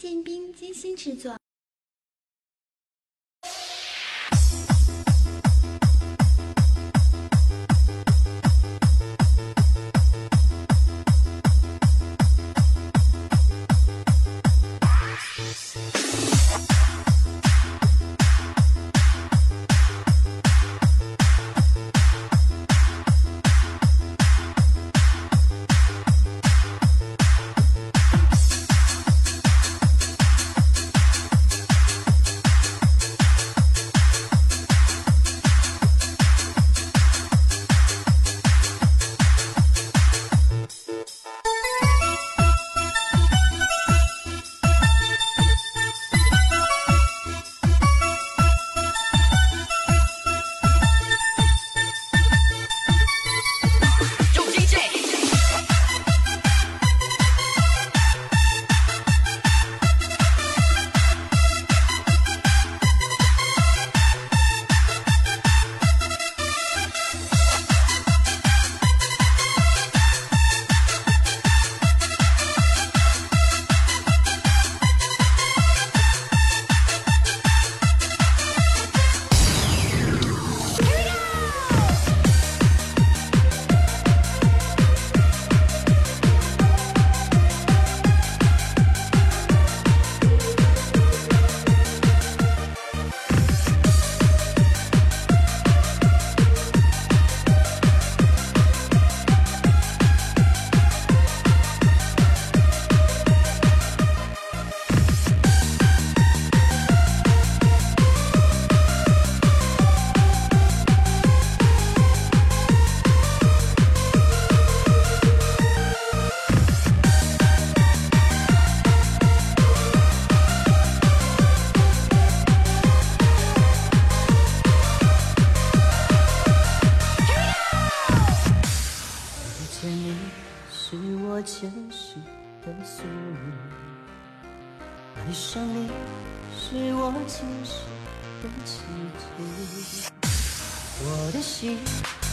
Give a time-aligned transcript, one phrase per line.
[0.00, 1.36] 建斌精心制作。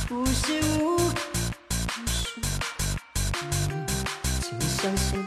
[0.10, 0.54] 无是。
[0.80, 1.20] 无刻
[2.08, 2.42] 是
[4.42, 5.27] 请相信。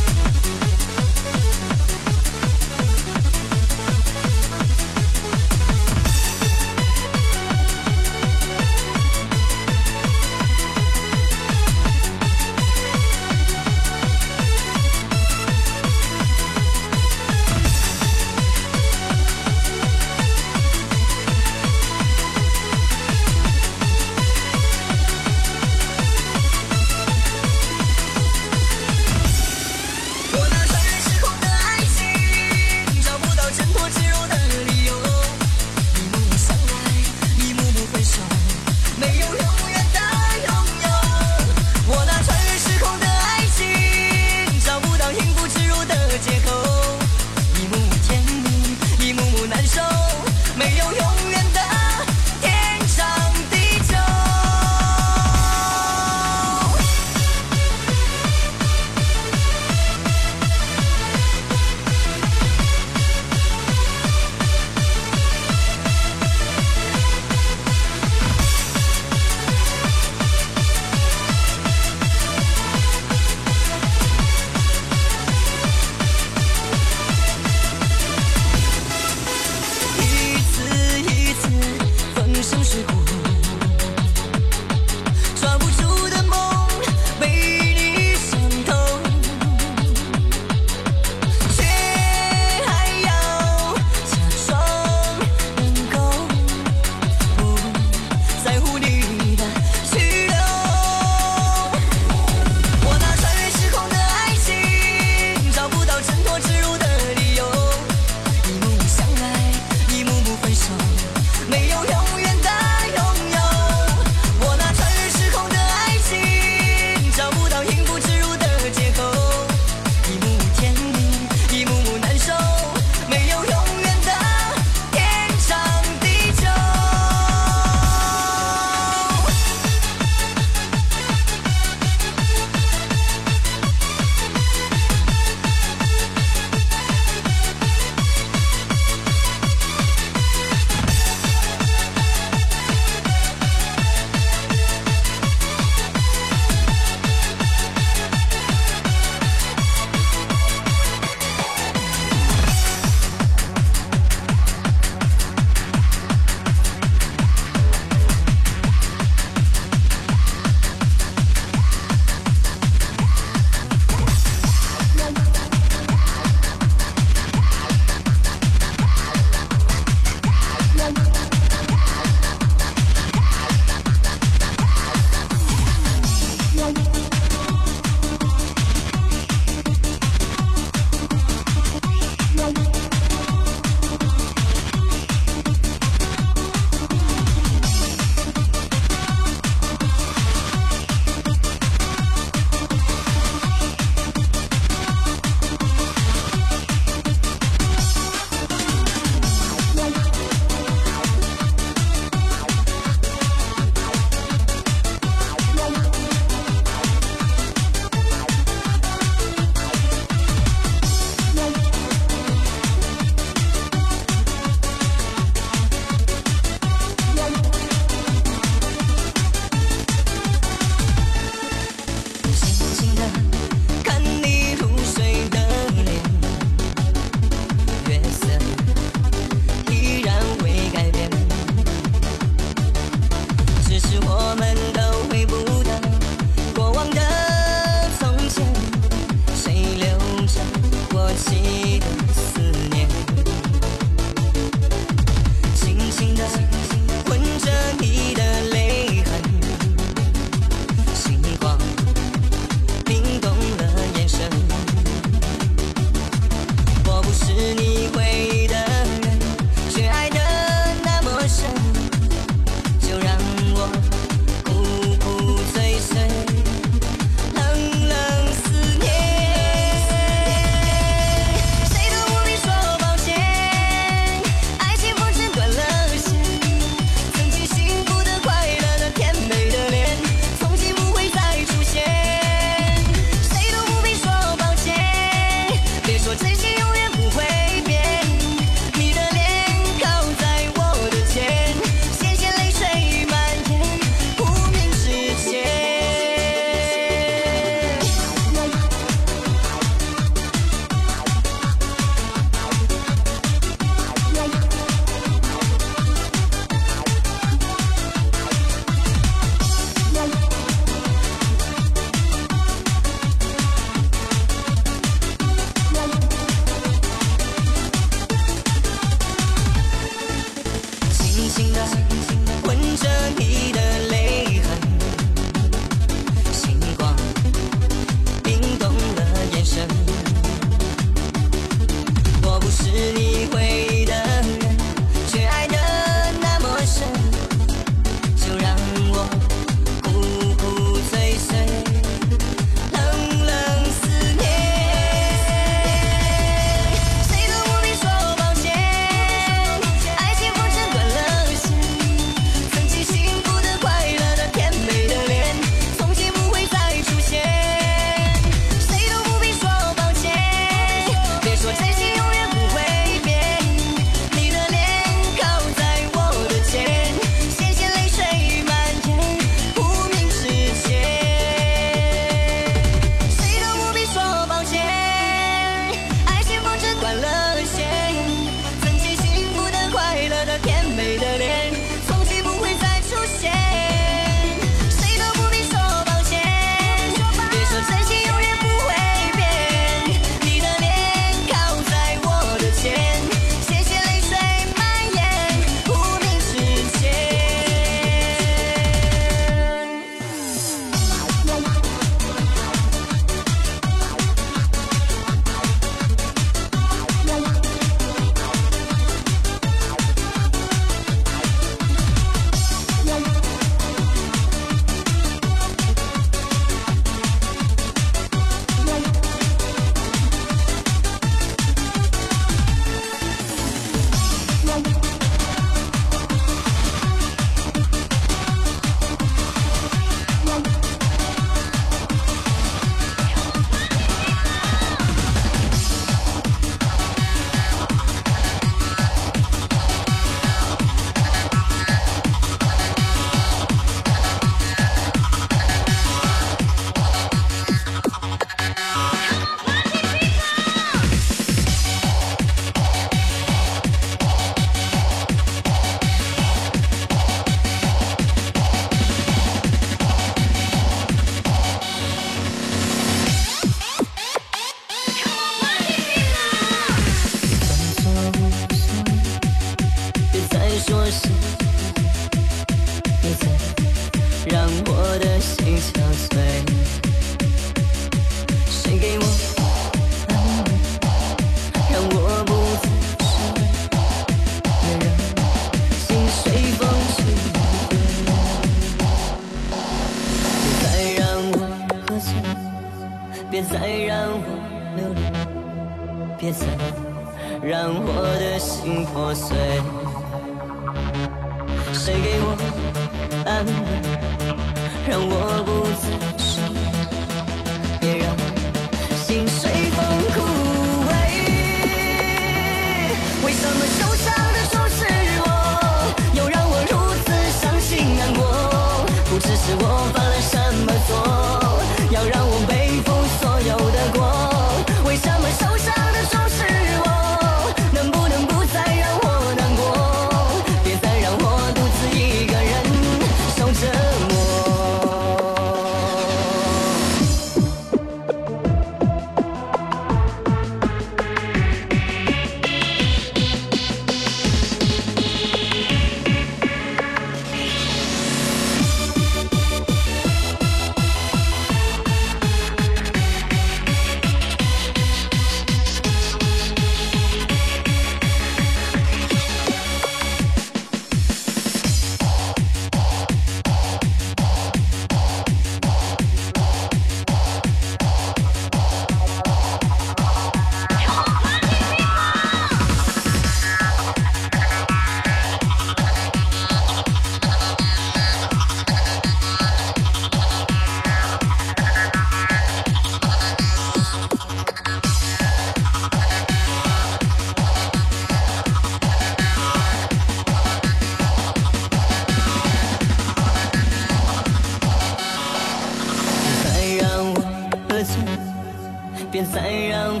[599.10, 600.00] 别再让我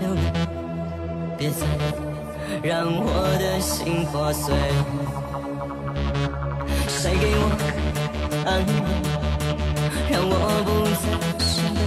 [0.00, 0.20] 流泪，
[1.38, 1.66] 别再
[2.62, 3.04] 让我
[3.38, 4.54] 的心破碎。
[6.88, 7.44] 谁给我
[8.46, 8.72] 安慰，
[10.10, 10.68] 让我不
[11.00, 11.04] 再
[11.44, 11.78] 伤悲？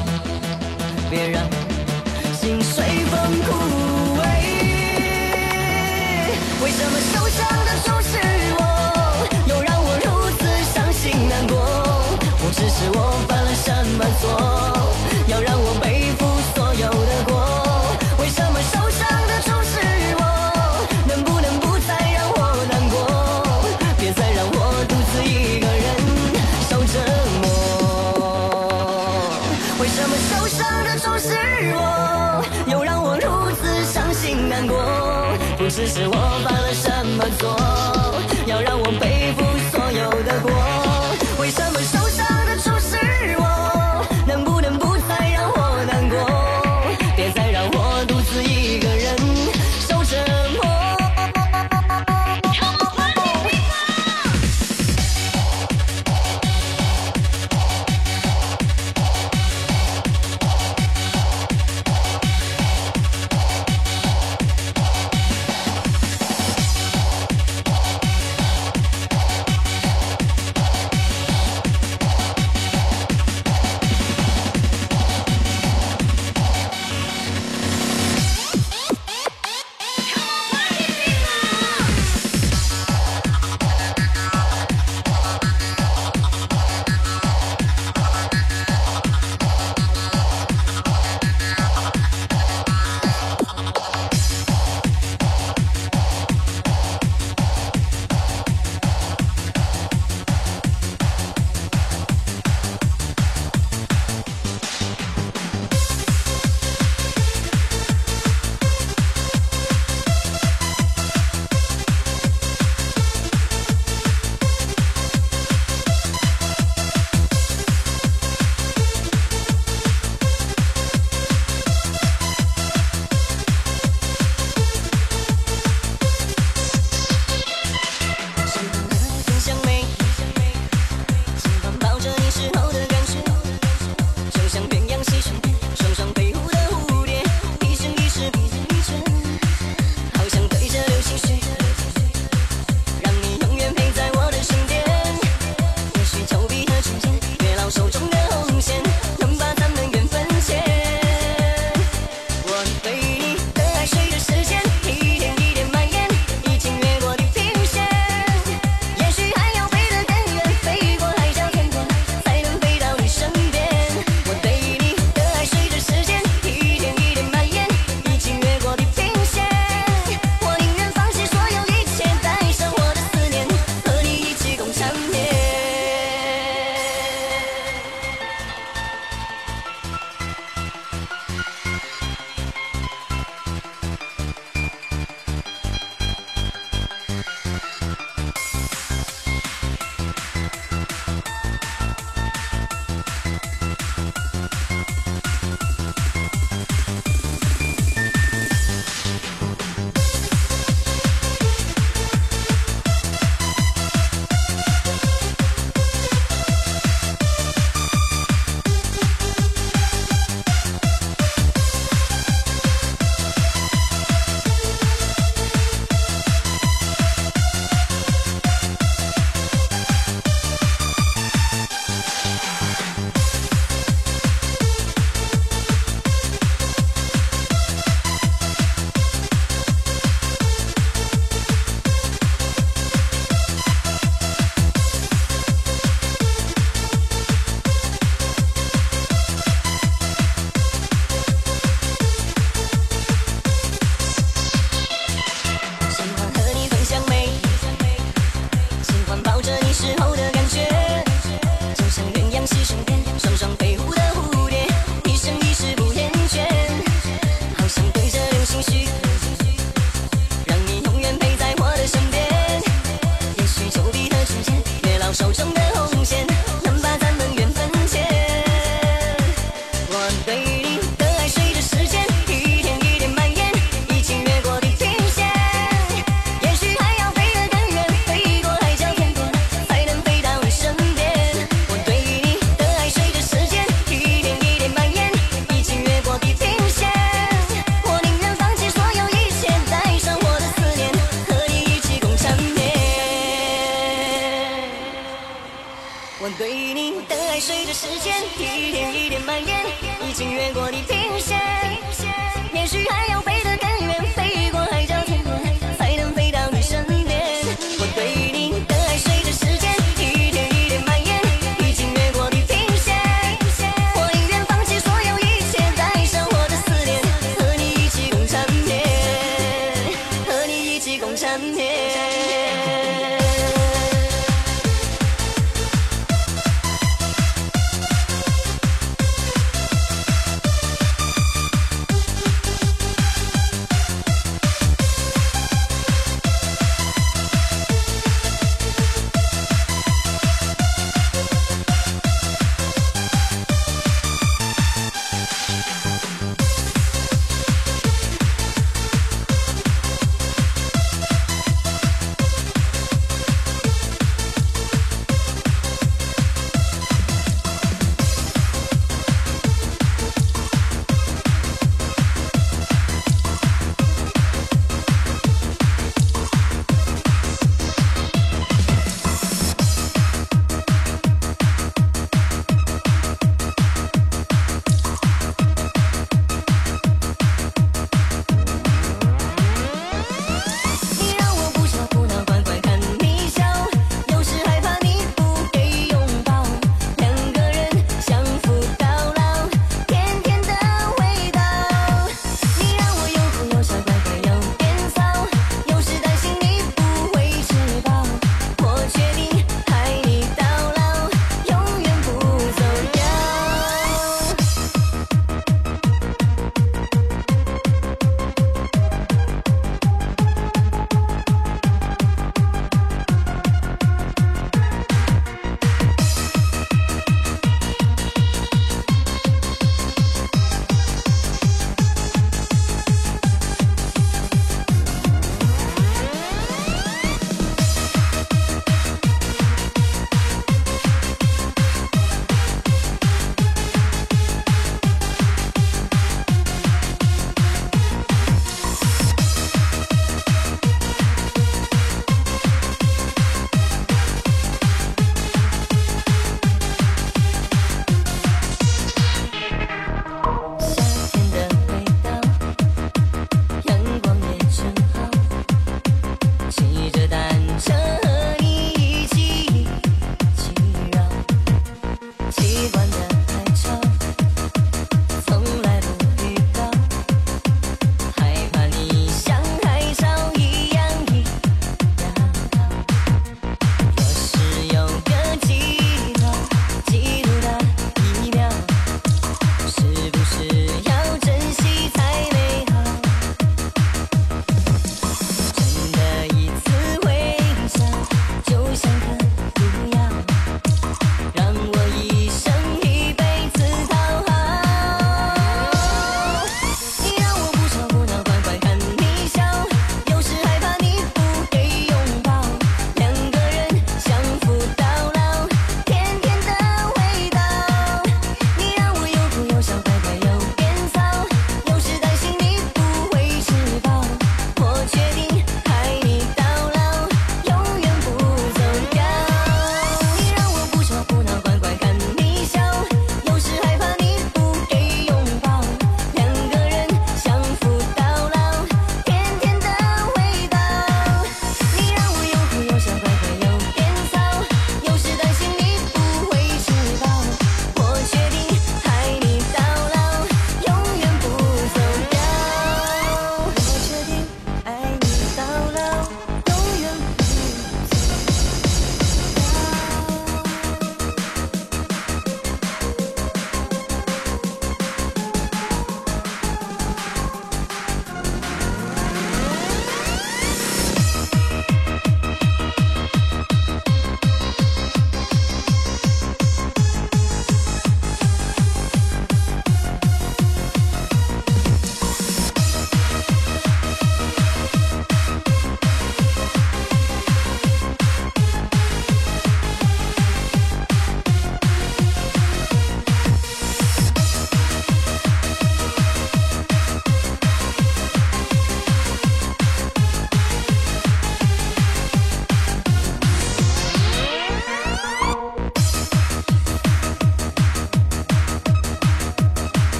[1.10, 1.36] 别让
[2.34, 3.14] 心随风
[3.44, 3.48] 枯
[4.20, 4.22] 萎。
[6.64, 8.12] 为什么受伤的总是
[8.58, 8.62] 我？
[9.48, 10.42] 又让我如此
[10.74, 11.54] 伤心难过？
[12.40, 14.53] 不知是我犯了什么错？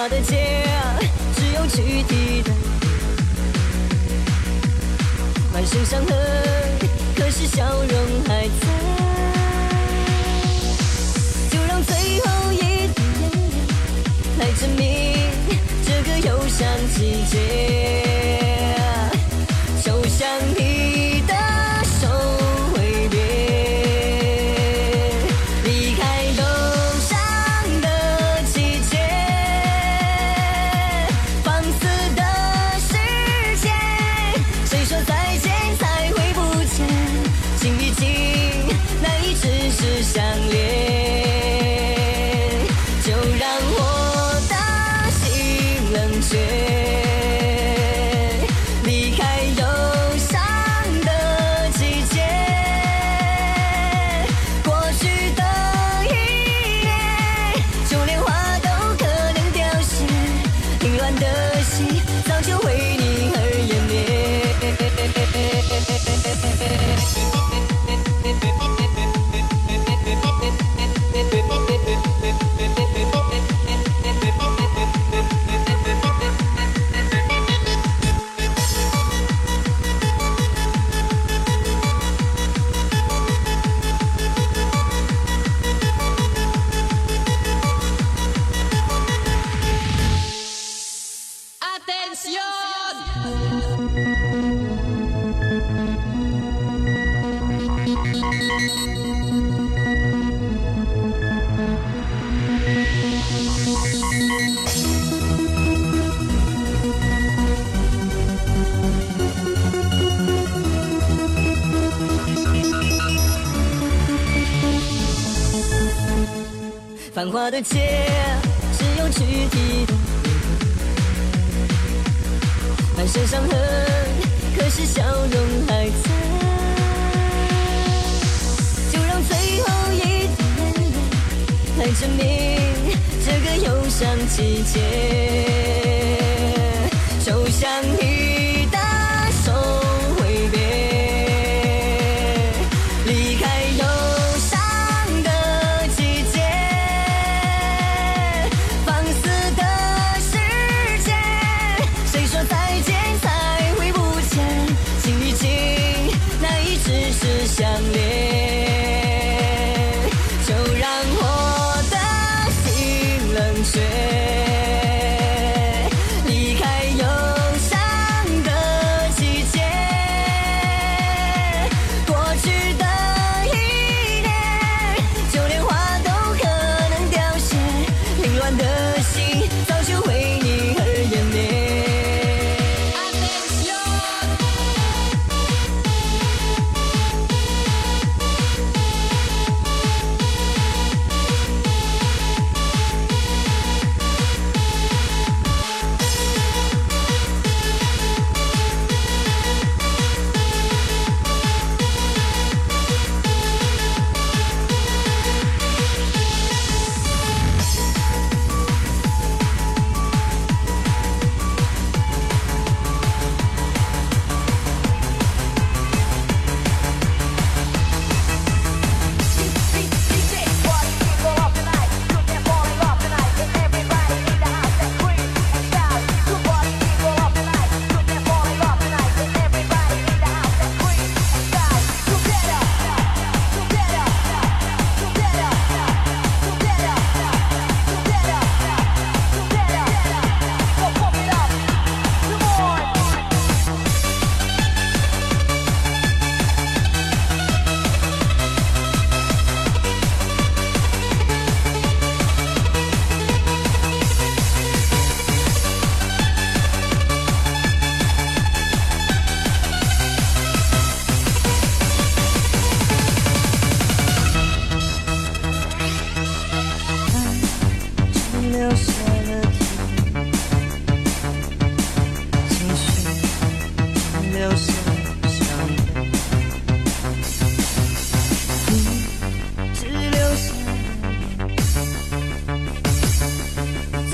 [0.00, 0.36] 他的家
[1.34, 2.52] 只有躯体在，
[5.52, 6.16] 满身伤痕，
[7.16, 8.66] 可是笑容还在。
[11.50, 12.56] 就让最后一
[12.94, 13.36] 滴眼泪，
[14.38, 14.86] 来证明
[15.84, 18.04] 这个忧伤季节。
[19.84, 20.67] 就像你。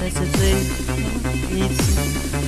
[0.04, 0.66] This is it.
[1.50, 2.43] It's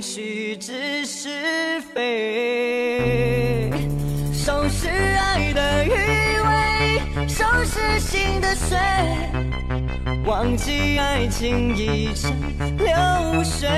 [0.00, 1.28] 去知是
[1.92, 3.70] 非，
[4.32, 8.78] 收拾爱的余味，收拾心的碎，
[10.24, 12.32] 忘记爱情已成
[12.78, 13.68] 流水。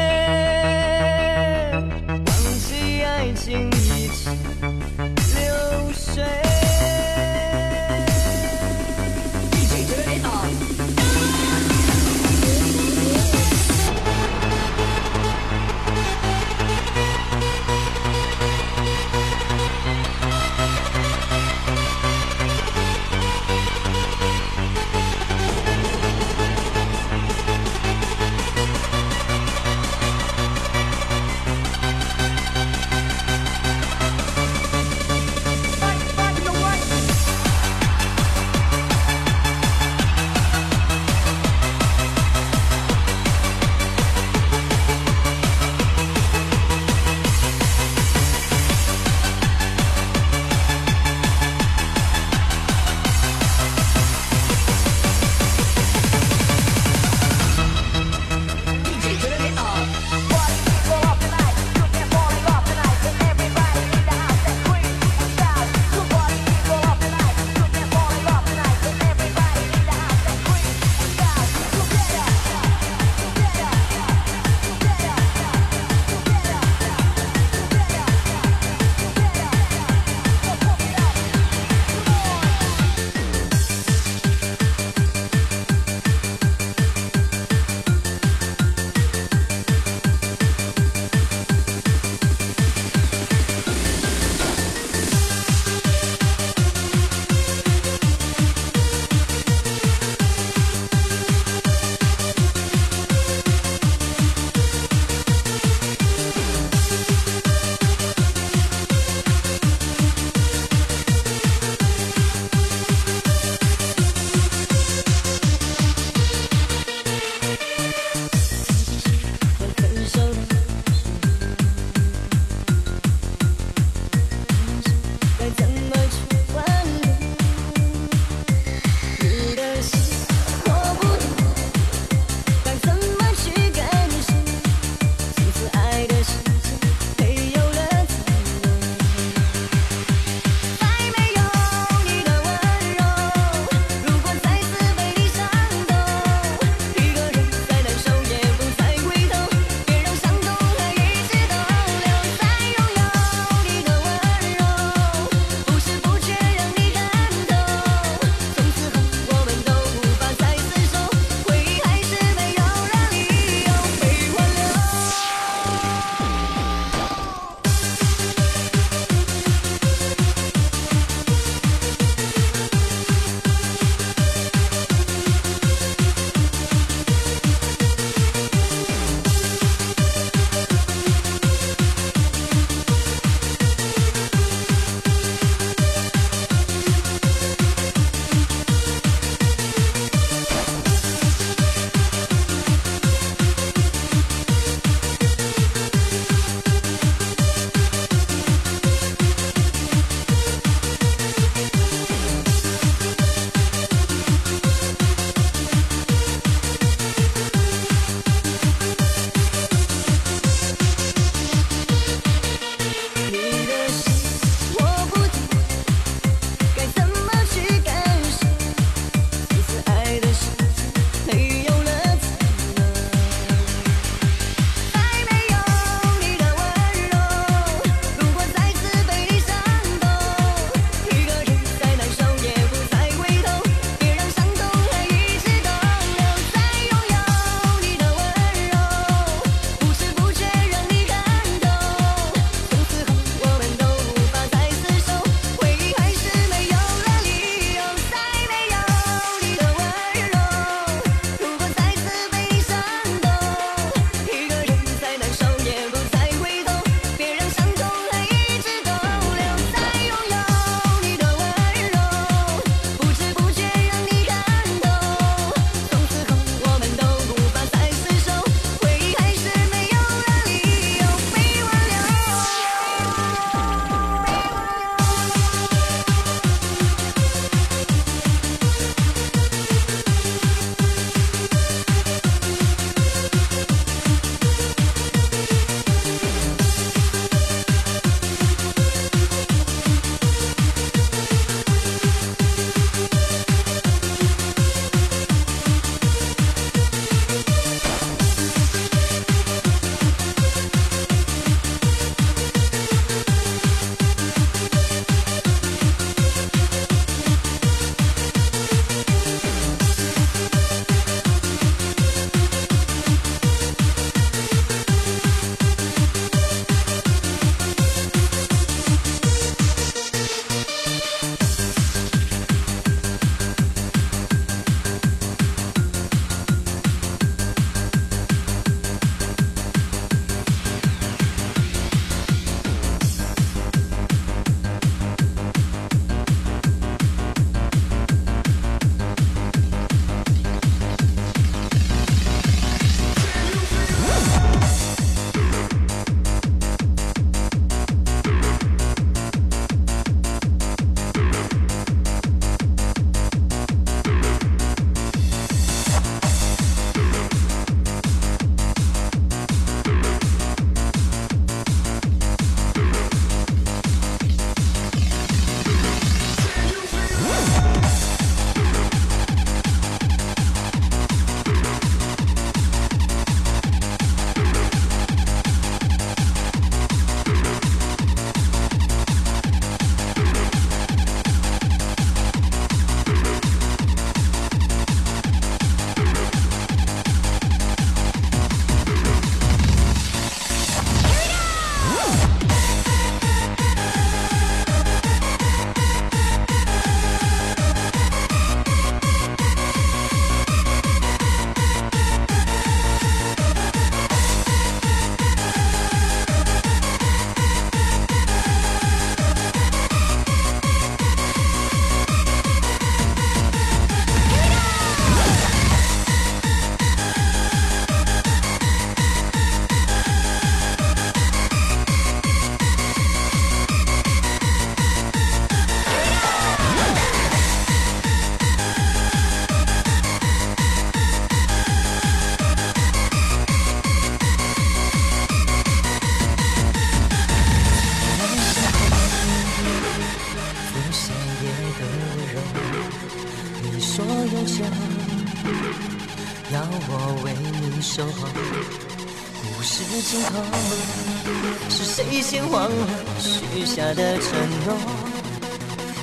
[453.83, 454.31] 下的承
[454.65, 454.77] 诺？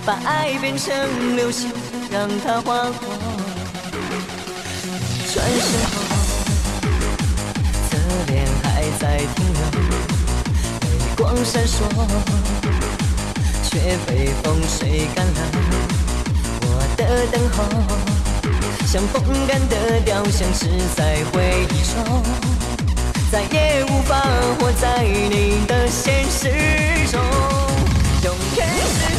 [0.06, 0.94] 把爱变成
[1.38, 1.72] 流星，
[2.12, 3.08] 让它划过。
[5.32, 5.96] 转身后，
[7.90, 9.62] 侧脸还在停留，
[10.82, 11.78] 泪光闪烁，
[13.64, 15.40] 却被风吹干了
[16.62, 16.66] 我
[16.98, 17.02] 的
[17.32, 17.58] 等候。
[18.86, 20.68] 像风干的雕像，只
[20.98, 21.96] 在回忆中，
[23.32, 24.22] 再也无法
[24.60, 27.69] 活在你的现实中。
[28.52, 29.19] Okay.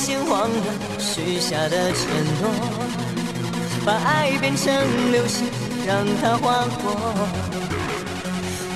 [0.00, 0.56] 是谁先忘了
[0.98, 2.00] 许下的承
[2.40, 2.48] 诺？
[3.84, 4.74] 把爱变成
[5.12, 5.46] 流星，
[5.86, 6.96] 让它划过。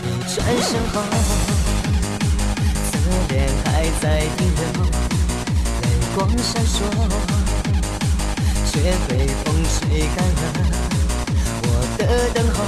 [0.02, 1.00] 你转身后，
[2.90, 2.98] 侧
[3.30, 4.04] 脸还在
[4.36, 4.62] 停留，
[5.80, 5.84] 泪
[6.14, 6.76] 光闪烁。
[8.70, 9.78] 却被风吹
[10.14, 10.42] 干了
[11.62, 12.02] 我的
[12.34, 12.58] 等候，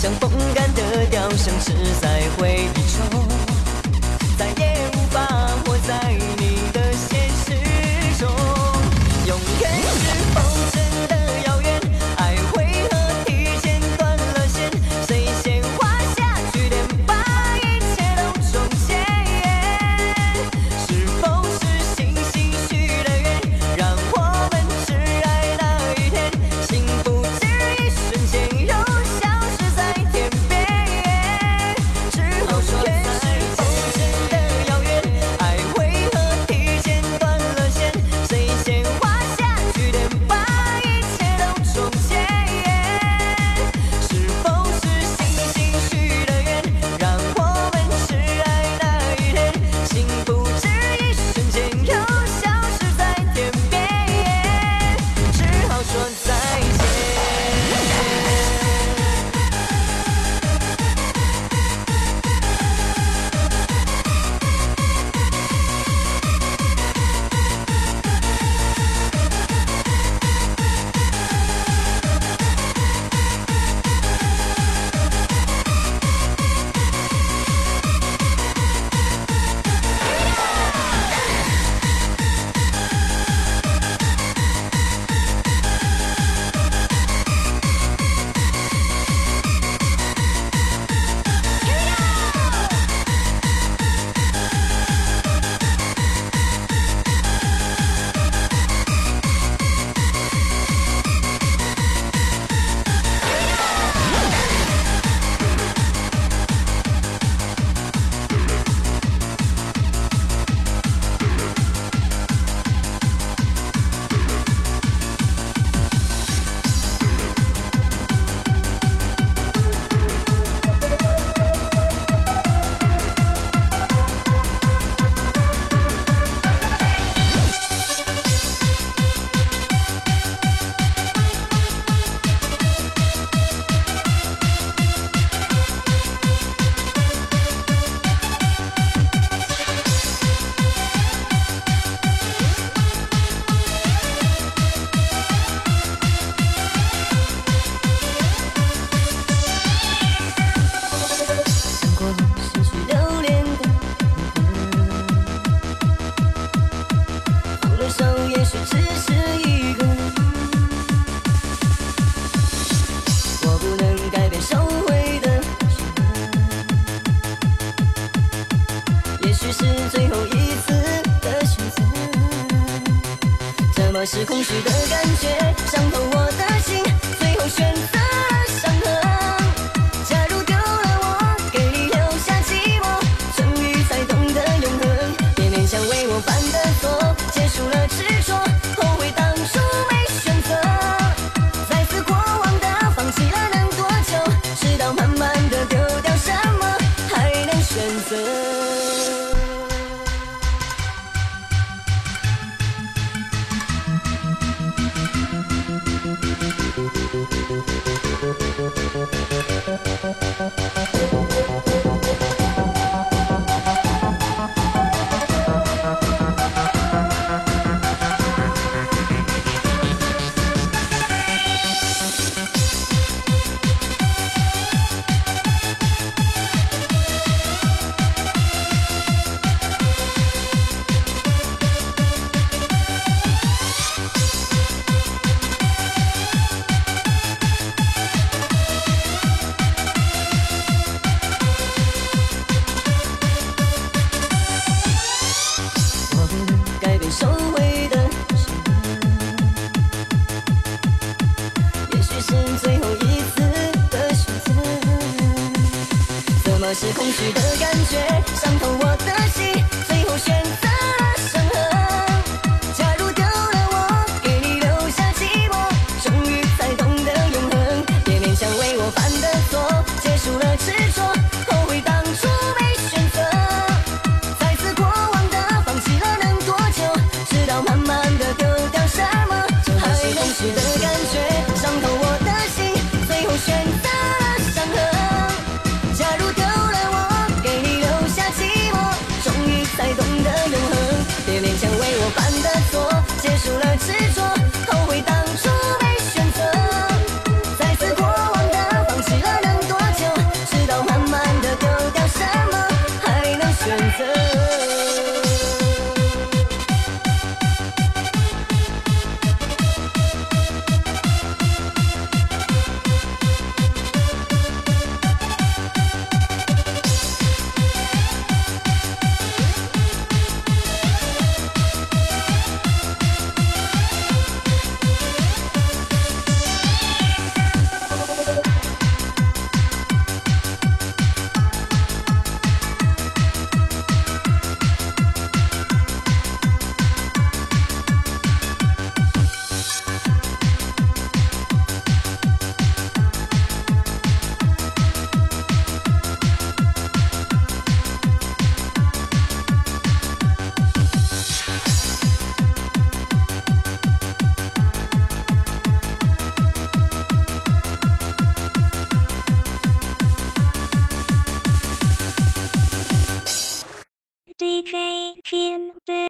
[0.00, 0.80] 像风干的
[1.10, 2.98] 雕像，只在回忆中，
[4.38, 4.62] 再也
[4.94, 5.18] 无法
[5.66, 5.92] 活在